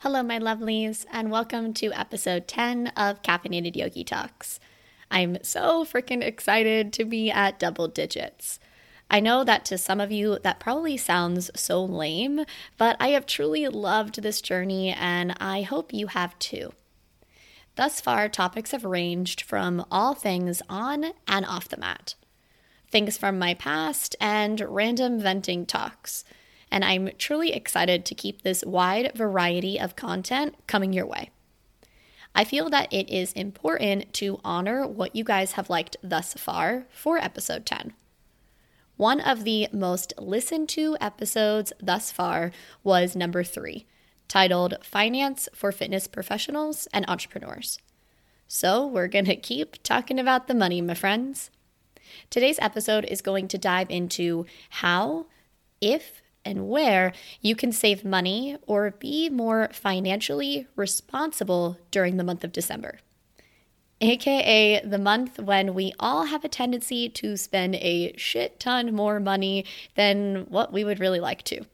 [0.00, 4.60] Hello, my lovelies, and welcome to episode 10 of Caffeinated Yogi Talks.
[5.10, 8.60] I'm so freaking excited to be at double digits.
[9.10, 12.44] I know that to some of you that probably sounds so lame,
[12.76, 16.74] but I have truly loved this journey and I hope you have too.
[17.76, 22.16] Thus far, topics have ranged from all things on and off the mat,
[22.90, 26.22] things from my past, and random venting talks
[26.70, 31.30] and I'm truly excited to keep this wide variety of content coming your way.
[32.34, 36.86] I feel that it is important to honor what you guys have liked thus far
[36.90, 37.94] for episode 10.
[38.96, 43.86] One of the most listened to episodes thus far was number three,
[44.28, 47.78] titled Finance for Fitness Professionals and Entrepreneurs.
[48.48, 51.50] So, we're going to keep talking about the money, my friends.
[52.30, 55.26] Today's episode is going to dive into how,
[55.80, 62.44] if and where you can save money or be more financially responsible during the month
[62.44, 63.00] of December.
[64.00, 69.18] AKA the month when we all have a tendency to spend a shit ton more
[69.18, 69.64] money
[69.96, 71.64] than what we would really like to.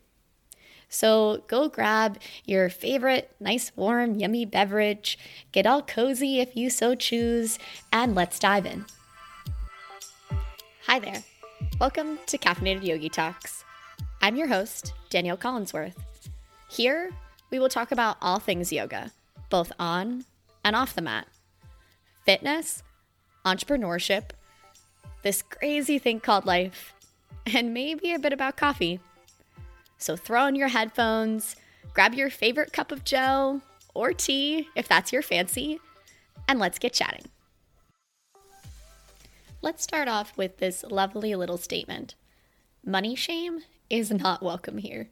[0.88, 5.18] So go grab your favorite nice, warm, yummy beverage,
[5.50, 7.58] get all cozy if you so choose,
[7.92, 8.84] and let's dive in.
[10.86, 11.24] Hi there.
[11.80, 13.61] Welcome to Caffeinated Yogi Talks.
[14.24, 15.96] I'm your host, Danielle Collinsworth.
[16.70, 17.10] Here,
[17.50, 19.10] we will talk about all things yoga,
[19.50, 20.24] both on
[20.62, 21.26] and off the mat
[22.24, 22.84] fitness,
[23.44, 24.30] entrepreneurship,
[25.22, 26.94] this crazy thing called life,
[27.52, 29.00] and maybe a bit about coffee.
[29.98, 31.56] So throw on your headphones,
[31.92, 33.60] grab your favorite cup of joe
[33.92, 35.80] or tea if that's your fancy,
[36.46, 37.24] and let's get chatting.
[39.62, 42.14] Let's start off with this lovely little statement
[42.84, 43.62] Money shame
[43.92, 45.10] is not welcome here.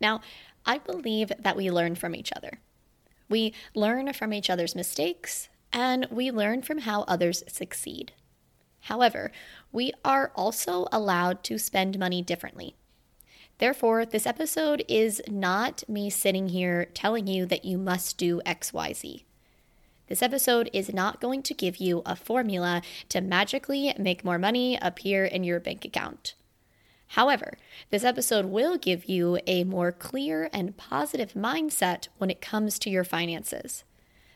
[0.00, 0.20] Now,
[0.66, 2.60] I believe that we learn from each other.
[3.28, 8.12] We learn from each other's mistakes and we learn from how others succeed.
[8.82, 9.32] However,
[9.72, 12.76] we are also allowed to spend money differently.
[13.56, 19.24] Therefore, this episode is not me sitting here telling you that you must do XYZ.
[20.08, 24.78] This episode is not going to give you a formula to magically make more money
[24.80, 26.34] appear in your bank account.
[27.12, 27.54] However,
[27.90, 32.90] this episode will give you a more clear and positive mindset when it comes to
[32.90, 33.84] your finances,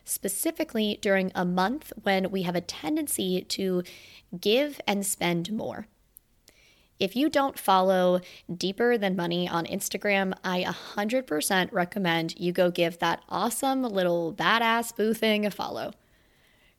[0.03, 3.83] specifically during a month when we have a tendency to
[4.39, 5.87] give and spend more.
[6.99, 8.21] If you don't follow
[8.55, 14.95] Deeper Than Money on Instagram, I 100% recommend you go give that awesome little badass
[14.95, 15.91] boo thing a follow.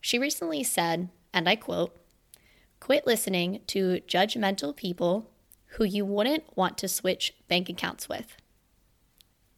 [0.01, 1.97] She recently said, and I quote,
[2.81, 5.31] Quit listening to judgmental people
[5.75, 8.37] who you wouldn't want to switch bank accounts with.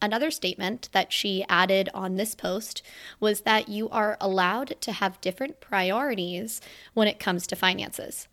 [0.01, 2.83] Another statement that she added on this post
[3.19, 6.61] was that you are allowed to have different priorities
[6.93, 8.27] when it comes to finances.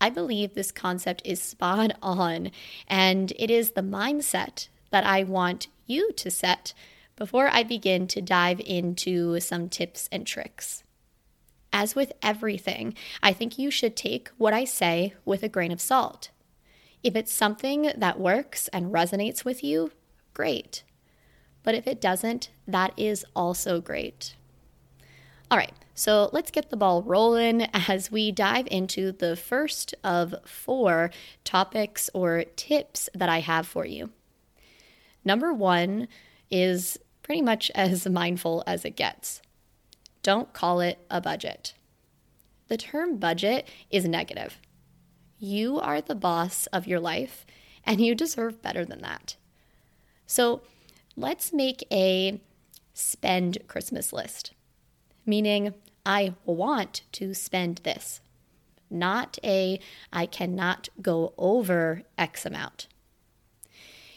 [0.00, 2.50] I believe this concept is spot on,
[2.86, 6.72] and it is the mindset that I want you to set
[7.16, 10.82] before I begin to dive into some tips and tricks.
[11.72, 15.80] As with everything, I think you should take what I say with a grain of
[15.80, 16.30] salt.
[17.02, 19.90] If it's something that works and resonates with you,
[20.34, 20.82] great.
[21.62, 24.34] But if it doesn't, that is also great.
[25.50, 30.34] All right, so let's get the ball rolling as we dive into the first of
[30.44, 31.10] four
[31.44, 34.10] topics or tips that I have for you.
[35.24, 36.08] Number one
[36.50, 39.42] is pretty much as mindful as it gets.
[40.22, 41.74] Don't call it a budget.
[42.68, 44.60] The term budget is negative.
[45.40, 47.46] You are the boss of your life
[47.84, 49.36] and you deserve better than that.
[50.26, 50.60] So
[51.16, 52.40] let's make a
[52.92, 54.52] spend Christmas list,
[55.24, 55.72] meaning
[56.04, 58.20] I want to spend this,
[58.90, 59.80] not a
[60.12, 62.86] I cannot go over X amount.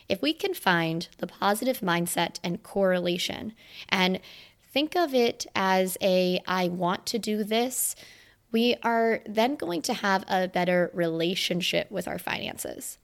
[0.09, 3.53] If we can find the positive mindset and correlation
[3.88, 4.19] and
[4.62, 7.95] think of it as a I want to do this
[8.53, 13.00] we are then going to have a better relationship with our finances.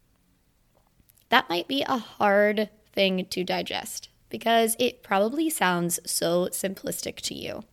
[1.29, 7.33] That might be a hard thing to digest because it probably sounds so simplistic to
[7.33, 7.63] you.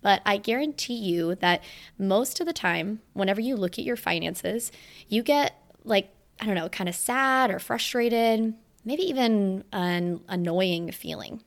[0.00, 1.62] But I guarantee you that
[1.98, 4.72] most of the time, whenever you look at your finances,
[5.06, 5.54] you get
[5.84, 6.08] like,
[6.40, 8.54] I don't know, kind of sad or frustrated,
[8.84, 11.42] maybe even an annoying feeling.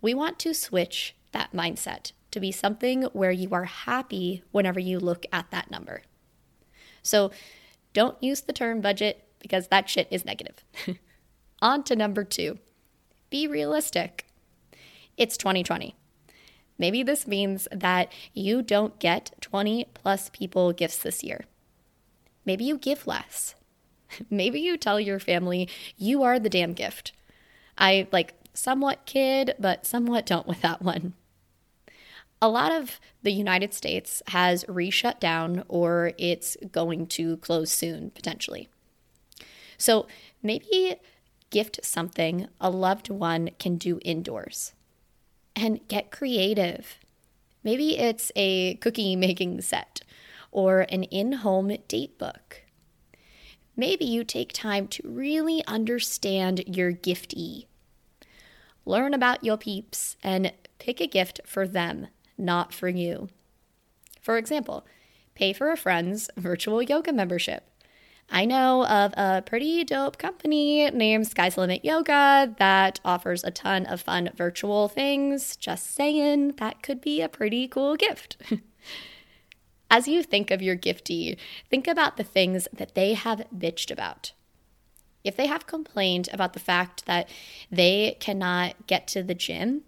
[0.00, 4.98] We want to switch that mindset to be something where you are happy whenever you
[4.98, 6.02] look at that number.
[7.02, 7.30] So
[7.92, 10.64] don't use the term budget because that shit is negative.
[11.62, 12.58] On to number two
[13.30, 14.26] be realistic.
[15.16, 15.94] It's 2020.
[16.76, 21.44] Maybe this means that you don't get 20 plus people gifts this year.
[22.44, 23.54] Maybe you give less.
[24.30, 27.12] Maybe you tell your family you are the damn gift.
[27.78, 31.14] I like somewhat kid, but somewhat don't with that one.
[32.42, 38.10] A lot of the United States has reshut down or it's going to close soon,
[38.10, 38.68] potentially.
[39.78, 40.06] So
[40.42, 40.96] maybe
[41.50, 44.72] gift something a loved one can do indoors
[45.56, 46.98] and get creative.
[47.62, 50.02] Maybe it's a cookie making set
[50.50, 52.62] or an in home date book.
[53.76, 57.66] Maybe you take time to really understand your giftee.
[58.84, 63.28] Learn about your peeps and pick a gift for them, not for you.
[64.20, 64.86] For example,
[65.34, 67.68] pay for a friend's virtual yoga membership
[68.30, 73.86] I know of a pretty dope company named Sky's Limit Yoga that offers a ton
[73.86, 75.56] of fun virtual things.
[75.56, 78.36] Just saying, that could be a pretty cool gift.
[79.90, 81.36] As you think of your giftee,
[81.70, 84.32] think about the things that they have bitched about.
[85.22, 87.28] If they have complained about the fact that
[87.70, 89.82] they cannot get to the gym,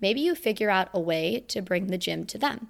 [0.00, 2.68] maybe you figure out a way to bring the gym to them.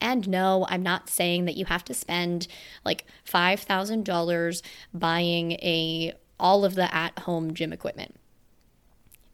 [0.00, 2.46] And no, I'm not saying that you have to spend
[2.84, 4.62] like $5,000
[4.94, 8.16] buying a all of the at-home gym equipment.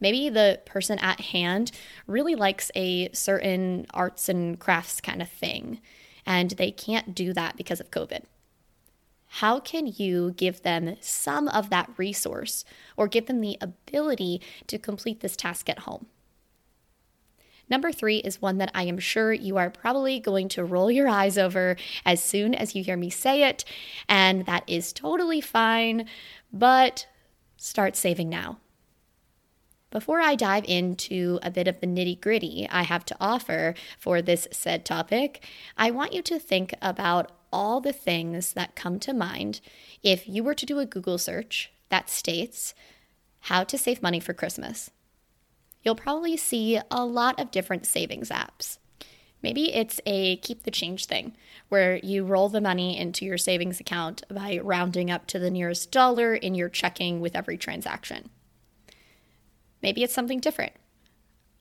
[0.00, 1.70] Maybe the person at hand
[2.06, 5.80] really likes a certain arts and crafts kind of thing,
[6.26, 8.24] and they can't do that because of COVID.
[9.28, 12.64] How can you give them some of that resource
[12.96, 16.06] or give them the ability to complete this task at home?
[17.68, 21.08] Number three is one that I am sure you are probably going to roll your
[21.08, 23.64] eyes over as soon as you hear me say it,
[24.08, 26.08] and that is totally fine,
[26.52, 27.06] but
[27.56, 28.58] start saving now.
[29.90, 34.20] Before I dive into a bit of the nitty gritty I have to offer for
[34.20, 35.44] this said topic,
[35.76, 39.60] I want you to think about all the things that come to mind
[40.02, 42.74] if you were to do a Google search that states
[43.42, 44.90] how to save money for Christmas
[45.86, 48.78] you'll probably see a lot of different savings apps.
[49.40, 51.36] Maybe it's a keep the change thing,
[51.68, 55.92] where you roll the money into your savings account by rounding up to the nearest
[55.92, 58.30] dollar in your checking with every transaction.
[59.80, 60.72] Maybe it's something different.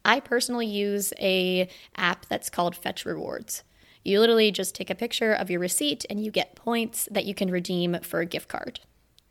[0.04, 3.64] I personally use a app that's called Fetch Rewards.
[4.04, 7.36] You literally just take a picture of your receipt and you get points that you
[7.36, 8.80] can redeem for a gift card.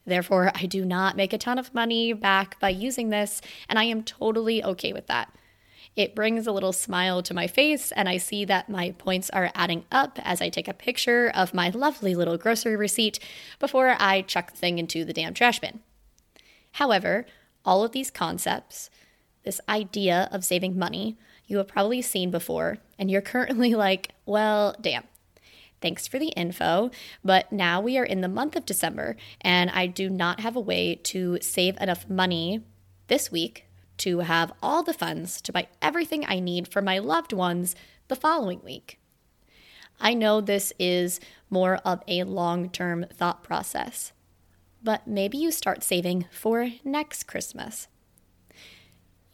[0.06, 3.84] Therefore, I do not make a ton of money back by using this, and I
[3.84, 5.34] am totally okay with that.
[5.96, 9.52] It brings a little smile to my face, and I see that my points are
[9.54, 13.18] adding up as I take a picture of my lovely little grocery receipt
[13.60, 15.80] before I chuck the thing into the damn trash bin.
[16.72, 17.26] However,
[17.64, 18.90] all of these concepts,
[19.44, 21.16] this idea of saving money,
[21.46, 25.04] you have probably seen before, and you're currently like, well, damn,
[25.84, 26.90] Thanks for the info.
[27.22, 30.60] But now we are in the month of December, and I do not have a
[30.60, 32.62] way to save enough money
[33.08, 33.66] this week
[33.98, 37.76] to have all the funds to buy everything I need for my loved ones
[38.08, 38.98] the following week.
[40.00, 41.20] I know this is
[41.50, 44.14] more of a long term thought process,
[44.82, 47.88] but maybe you start saving for next Christmas.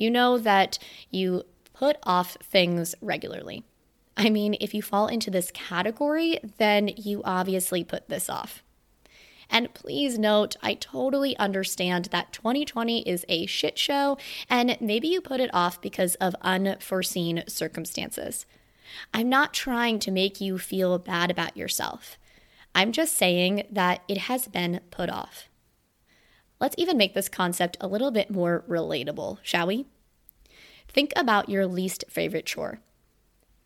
[0.00, 0.80] You know that
[1.10, 3.62] you put off things regularly.
[4.16, 8.62] I mean, if you fall into this category, then you obviously put this off.
[9.48, 14.16] And please note, I totally understand that 2020 is a shit show,
[14.48, 18.46] and maybe you put it off because of unforeseen circumstances.
[19.12, 22.16] I'm not trying to make you feel bad about yourself.
[22.74, 25.48] I'm just saying that it has been put off.
[26.60, 29.86] Let's even make this concept a little bit more relatable, shall we?
[30.88, 32.80] Think about your least favorite chore.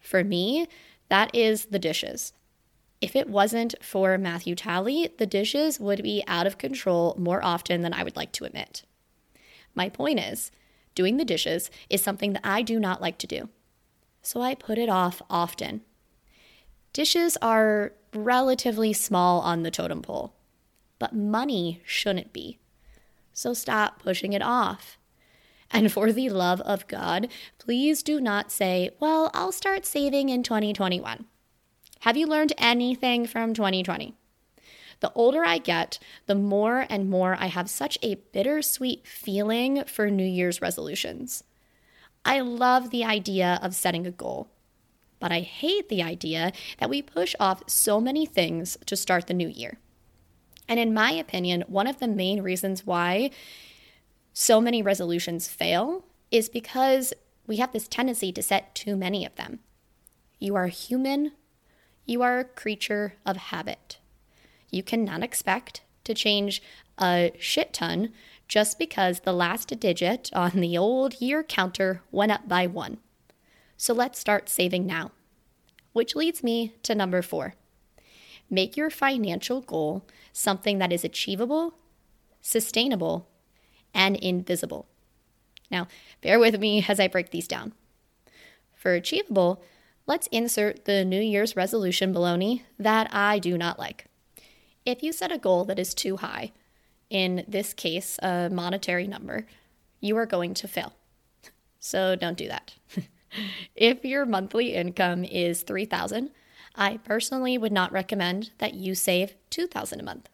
[0.04, 0.68] For me,
[1.08, 2.34] that is the dishes.
[3.00, 7.80] If it wasn't for Matthew Tally, the dishes would be out of control more often
[7.80, 8.82] than I would like to admit.
[9.74, 10.50] My point is,
[10.94, 13.48] doing the dishes is something that I do not like to do.
[14.20, 15.80] So I put it off often.
[16.92, 20.34] Dishes are relatively small on the totem pole,
[20.98, 22.58] but money shouldn't be.
[23.32, 24.98] So stop pushing it off.
[25.74, 27.26] And for the love of God,
[27.58, 31.24] please do not say, Well, I'll start saving in 2021.
[32.00, 34.14] Have you learned anything from 2020?
[35.00, 40.08] The older I get, the more and more I have such a bittersweet feeling for
[40.10, 41.42] New Year's resolutions.
[42.24, 44.48] I love the idea of setting a goal,
[45.18, 49.34] but I hate the idea that we push off so many things to start the
[49.34, 49.78] new year.
[50.68, 53.30] And in my opinion, one of the main reasons why
[54.34, 57.14] so many resolutions fail is because
[57.46, 59.60] we have this tendency to set too many of them.
[60.40, 61.32] You are human,
[62.04, 63.98] you are a creature of habit.
[64.70, 66.60] You cannot expect to change
[66.98, 68.12] a shit ton
[68.48, 72.98] just because the last digit on the old year counter went up by one.
[73.76, 75.12] So let's start saving now.
[75.92, 77.54] Which leads me to number four
[78.50, 81.74] make your financial goal something that is achievable,
[82.42, 83.28] sustainable,
[83.94, 84.86] and invisible.
[85.70, 85.88] Now,
[86.20, 87.72] bear with me as I break these down.
[88.74, 89.62] For achievable,
[90.06, 94.06] let's insert the New Year's resolution baloney that I do not like.
[94.84, 96.52] If you set a goal that is too high,
[97.08, 99.46] in this case, a monetary number,
[100.00, 100.92] you are going to fail.
[101.78, 102.74] So don't do that.
[103.74, 106.30] if your monthly income is 3000
[106.74, 110.28] I personally would not recommend that you save 2000 a month.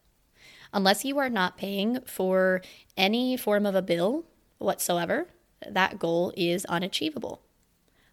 [0.73, 2.63] Unless you are not paying for
[2.97, 4.25] any form of a bill
[4.59, 5.29] whatsoever,
[5.69, 7.43] that goal is unachievable.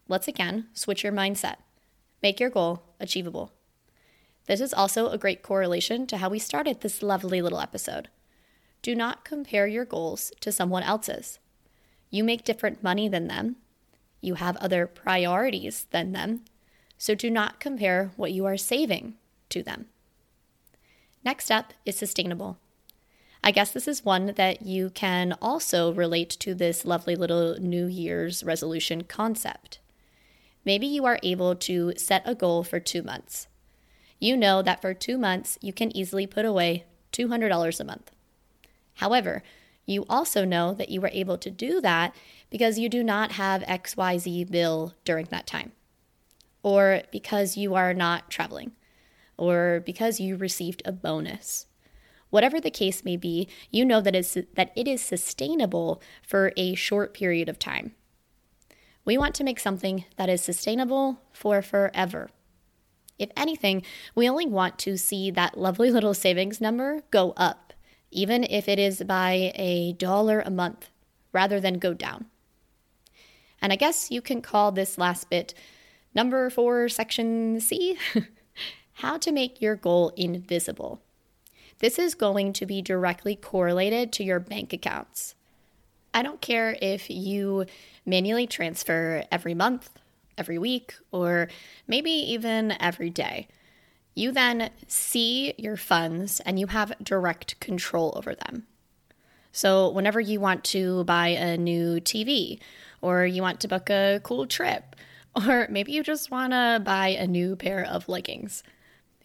[0.08, 1.56] Let's again switch your mindset.
[2.22, 3.52] Make your goal achievable.
[4.46, 8.08] This is also a great correlation to how we started this lovely little episode.
[8.80, 11.38] Do not compare your goals to someone else's.
[12.10, 13.56] You make different money than them.
[14.20, 16.44] You have other priorities than them.
[16.96, 19.14] So do not compare what you are saving
[19.50, 19.86] to them.
[21.28, 22.56] Next up is sustainable.
[23.44, 27.84] I guess this is one that you can also relate to this lovely little New
[27.84, 29.78] Year's resolution concept.
[30.64, 33.46] Maybe you are able to set a goal for two months.
[34.18, 38.10] You know that for two months, you can easily put away $200 a month.
[38.94, 39.42] However,
[39.84, 42.14] you also know that you were able to do that
[42.48, 45.72] because you do not have XYZ bill during that time,
[46.62, 48.72] or because you are not traveling,
[49.38, 51.66] or because you received a bonus.
[52.30, 56.74] Whatever the case may be, you know that, is, that it is sustainable for a
[56.74, 57.94] short period of time.
[59.04, 62.28] We want to make something that is sustainable for forever.
[63.18, 63.82] If anything,
[64.14, 67.72] we only want to see that lovely little savings number go up,
[68.10, 70.90] even if it is by a dollar a month,
[71.32, 72.26] rather than go down.
[73.62, 75.54] And I guess you can call this last bit
[76.14, 77.96] number four, section C
[78.98, 81.00] how to make your goal invisible.
[81.78, 85.36] This is going to be directly correlated to your bank accounts.
[86.12, 87.66] I don't care if you
[88.04, 89.90] manually transfer every month,
[90.36, 91.48] every week, or
[91.86, 93.46] maybe even every day.
[94.16, 98.66] You then see your funds and you have direct control over them.
[99.52, 102.58] So, whenever you want to buy a new TV,
[103.00, 104.96] or you want to book a cool trip,
[105.36, 108.64] or maybe you just want to buy a new pair of leggings,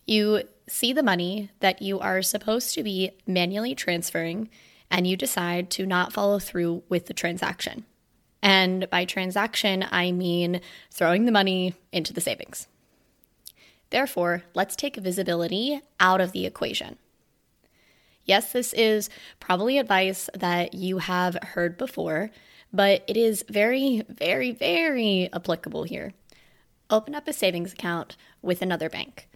[0.06, 4.50] you see the money that you are supposed to be manually transferring
[4.90, 7.86] and you decide to not follow through with the transaction.
[8.42, 12.68] And by transaction, I mean throwing the money into the savings.
[13.90, 16.98] Therefore, let's take visibility out of the equation.
[18.26, 22.32] Yes, this is probably advice that you have heard before,
[22.72, 26.14] but it is very, very, very applicable here.
[26.90, 29.28] Open up a savings account with another bank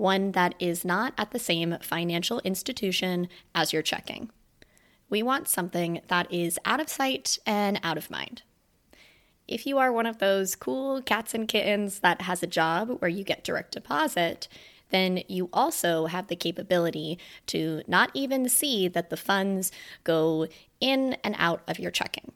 [0.00, 4.30] one that is not at the same financial institution as your checking.
[5.08, 8.42] We want something that is out of sight and out of mind.
[9.46, 13.08] If you are one of those cool cats and kittens that has a job where
[13.08, 14.48] you get direct deposit,
[14.90, 19.72] then you also have the capability to not even see that the funds
[20.04, 20.46] go
[20.80, 22.32] in and out of your checking.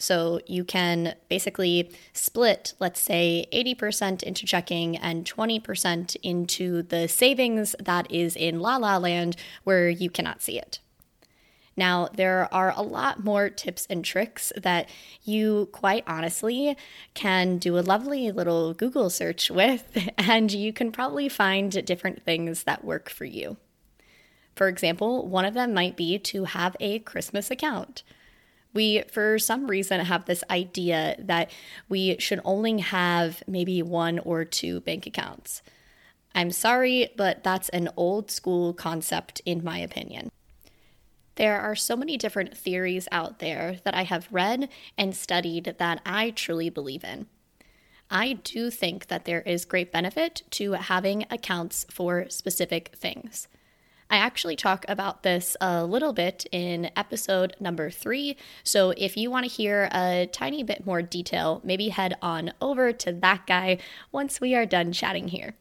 [0.00, 7.76] So you can basically split, let's say, 80% into checking and 20% into the savings
[7.78, 10.80] that is in La La Land where you cannot see it.
[11.76, 14.88] Now, there are a lot more tips and tricks that
[15.22, 16.76] you quite honestly
[17.12, 22.62] can do a lovely little Google search with, and you can probably find different things
[22.62, 23.58] that work for you.
[24.56, 28.02] For example, one of them might be to have a Christmas account.
[28.72, 31.50] We, for some reason, have this idea that
[31.88, 35.62] we should only have maybe one or two bank accounts.
[36.34, 40.30] I'm sorry, but that's an old school concept, in my opinion.
[41.34, 46.00] There are so many different theories out there that I have read and studied that
[46.04, 47.26] I truly believe in.
[48.10, 53.48] I do think that there is great benefit to having accounts for specific things.
[54.10, 58.36] I actually talk about this a little bit in episode number three.
[58.64, 62.92] So if you want to hear a tiny bit more detail, maybe head on over
[62.92, 63.78] to that guy
[64.10, 65.54] once we are done chatting here.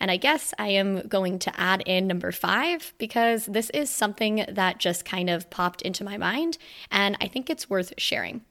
[0.00, 4.44] And I guess I am going to add in number five because this is something
[4.48, 6.58] that just kind of popped into my mind
[6.90, 8.42] and I think it's worth sharing.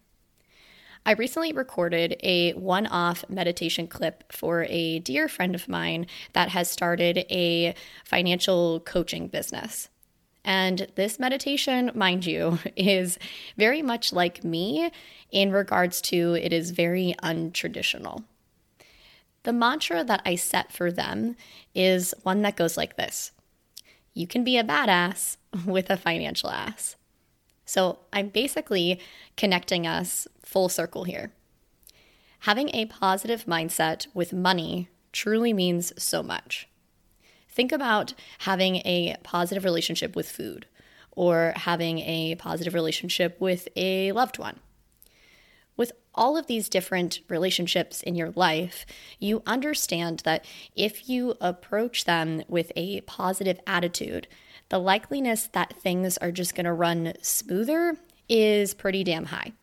[1.08, 6.50] I recently recorded a one off meditation clip for a dear friend of mine that
[6.50, 9.90] has started a financial coaching business.
[10.44, 13.20] And this meditation, mind you, is
[13.56, 14.92] very much like me
[15.32, 18.24] in regards to it is very untraditional.
[19.44, 21.36] The mantra that I set for them
[21.76, 23.32] is one that goes like this
[24.16, 26.96] You can be a badass with a financial ass.
[27.66, 29.00] So I'm basically
[29.36, 31.32] connecting us full circle here.
[32.42, 36.68] Having a positive mindset with money truly means so much.
[37.50, 40.68] Think about having a positive relationship with food
[41.12, 44.60] or having a positive relationship with a loved one.
[45.78, 48.86] With all of these different relationships in your life,
[49.20, 50.46] you understand that
[50.76, 54.28] if you approach them with a positive attitude,
[54.70, 59.54] the likeliness that things are just going to run smoother is pretty damn high.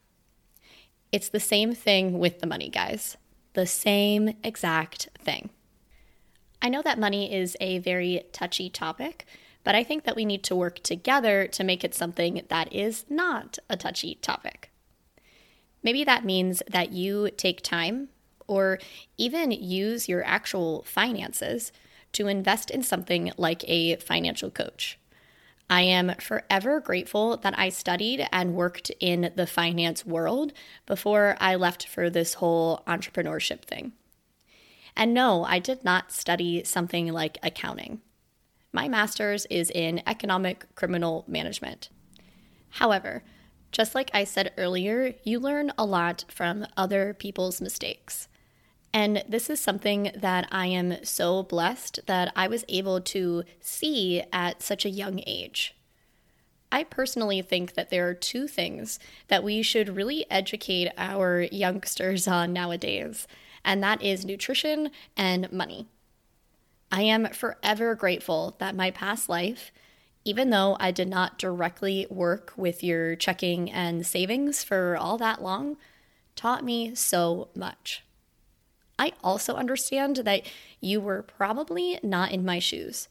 [1.10, 3.16] It's the same thing with the money, guys.
[3.54, 5.50] The same exact thing.
[6.62, 9.26] I know that money is a very touchy topic,
[9.64, 13.04] but I think that we need to work together to make it something that is
[13.10, 14.70] not a touchy topic.
[15.82, 18.08] Maybe that means that you take time
[18.46, 18.78] or
[19.18, 21.72] even use your actual finances
[22.12, 24.98] to invest in something like a financial coach.
[25.70, 30.52] I am forever grateful that I studied and worked in the finance world
[30.86, 33.92] before I left for this whole entrepreneurship thing.
[34.94, 38.02] And no, I did not study something like accounting.
[38.72, 41.88] My master's is in economic criminal management.
[42.70, 43.22] However,
[43.70, 48.28] just like I said earlier, you learn a lot from other people's mistakes.
[48.94, 54.22] And this is something that I am so blessed that I was able to see
[54.32, 55.74] at such a young age.
[56.70, 62.26] I personally think that there are two things that we should really educate our youngsters
[62.26, 63.26] on nowadays,
[63.64, 65.86] and that is nutrition and money.
[66.90, 69.72] I am forever grateful that my past life,
[70.24, 75.42] even though I did not directly work with your checking and savings for all that
[75.42, 75.76] long,
[76.36, 78.02] taught me so much.
[78.98, 80.42] I also understand that
[80.80, 83.08] you were probably not in my shoes.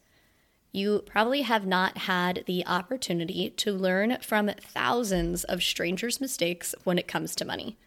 [0.72, 6.98] You probably have not had the opportunity to learn from thousands of strangers' mistakes when
[6.98, 7.78] it comes to money.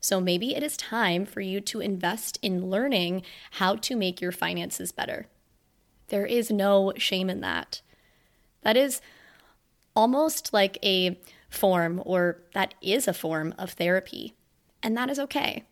[0.00, 4.32] So maybe it is time for you to invest in learning how to make your
[4.32, 5.26] finances better.
[6.08, 7.82] There is no shame in that.
[8.62, 9.00] That is
[9.94, 14.34] almost like a form, or that is a form of therapy,
[14.82, 15.64] and that is okay.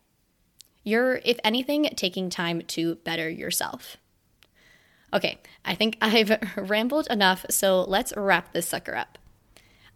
[0.88, 3.98] You're, if anything, taking time to better yourself.
[5.12, 9.18] Okay, I think I've rambled enough, so let's wrap this sucker up.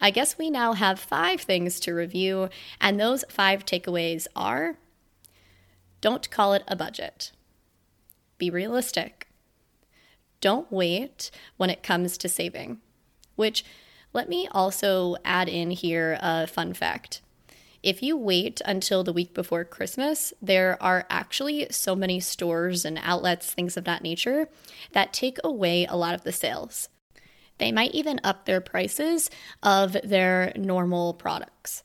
[0.03, 4.77] I guess we now have five things to review, and those five takeaways are
[6.03, 7.33] don't call it a budget,
[8.37, 9.29] be realistic,
[10.43, 12.83] don't wait when it comes to saving,
[13.35, 13.65] which
[14.13, 17.23] let me also add in here a fun fact.
[17.83, 22.99] If you wait until the week before Christmas, there are actually so many stores and
[23.03, 24.49] outlets, things of that nature,
[24.93, 26.89] that take away a lot of the sales.
[27.59, 29.31] They might even up their prices
[29.63, 31.83] of their normal products.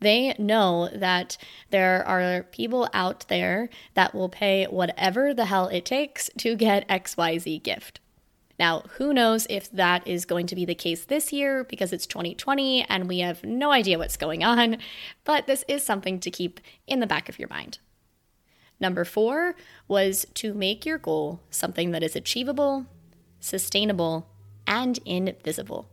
[0.00, 1.36] They know that
[1.70, 6.88] there are people out there that will pay whatever the hell it takes to get
[6.88, 8.00] XYZ gift.
[8.58, 12.06] Now, who knows if that is going to be the case this year because it's
[12.06, 14.78] 2020 and we have no idea what's going on,
[15.24, 17.78] but this is something to keep in the back of your mind.
[18.80, 19.54] Number four
[19.86, 22.86] was to make your goal something that is achievable,
[23.40, 24.28] sustainable,
[24.66, 25.88] and invisible.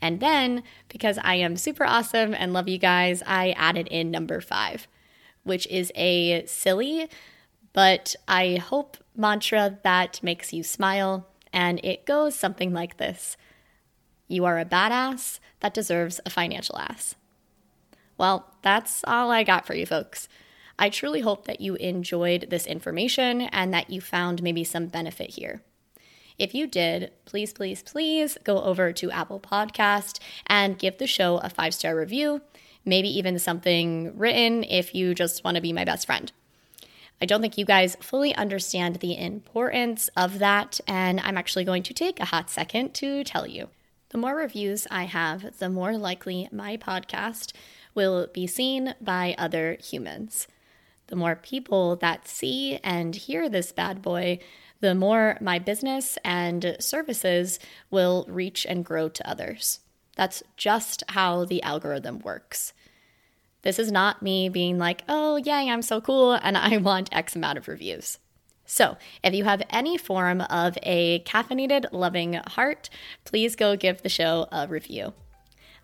[0.00, 4.40] And then, because I am super awesome and love you guys, I added in number
[4.40, 4.86] five,
[5.44, 7.08] which is a silly,
[7.72, 13.38] but I hope mantra that makes you smile and it goes something like this
[14.28, 17.14] You are a badass that deserves a financial ass.
[18.18, 20.28] Well, that's all I got for you folks.
[20.78, 25.30] I truly hope that you enjoyed this information and that you found maybe some benefit
[25.30, 25.62] here.
[26.36, 31.38] If you did, please, please, please go over to Apple Podcast and give the show
[31.38, 32.42] a five star review,
[32.84, 36.32] maybe even something written if you just want to be my best friend.
[37.20, 41.82] I don't think you guys fully understand the importance of that, and I'm actually going
[41.84, 43.68] to take a hot second to tell you.
[44.10, 47.52] The more reviews I have, the more likely my podcast
[47.94, 50.46] will be seen by other humans.
[51.06, 54.38] The more people that see and hear this bad boy,
[54.80, 57.58] the more my business and services
[57.90, 59.80] will reach and grow to others.
[60.16, 62.72] That's just how the algorithm works.
[63.64, 67.34] This is not me being like, oh, yay, I'm so cool and I want X
[67.34, 68.18] amount of reviews.
[68.66, 72.88] So, if you have any form of a caffeinated, loving heart,
[73.24, 75.12] please go give the show a review.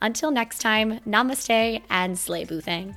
[0.00, 2.96] Until next time, namaste and slay boothang.